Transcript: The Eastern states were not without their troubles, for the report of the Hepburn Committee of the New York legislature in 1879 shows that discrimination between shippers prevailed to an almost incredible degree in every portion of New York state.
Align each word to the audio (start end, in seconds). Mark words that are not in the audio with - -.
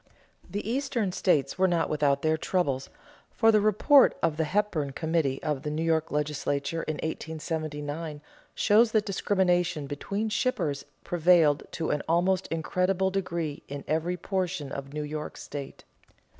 The 0.49 0.67
Eastern 0.67 1.11
states 1.11 1.59
were 1.59 1.67
not 1.67 1.87
without 1.87 2.23
their 2.23 2.35
troubles, 2.35 2.89
for 3.29 3.51
the 3.51 3.61
report 3.61 4.17
of 4.23 4.35
the 4.37 4.45
Hepburn 4.45 4.93
Committee 4.93 5.39
of 5.43 5.61
the 5.61 5.69
New 5.69 5.83
York 5.83 6.09
legislature 6.09 6.81
in 6.81 6.95
1879 6.95 8.21
shows 8.55 8.93
that 8.93 9.05
discrimination 9.05 9.85
between 9.85 10.29
shippers 10.29 10.85
prevailed 11.03 11.67
to 11.73 11.91
an 11.91 12.01
almost 12.09 12.47
incredible 12.47 13.11
degree 13.11 13.61
in 13.67 13.83
every 13.87 14.17
portion 14.17 14.71
of 14.71 14.91
New 14.91 15.03
York 15.03 15.37
state. 15.37 15.83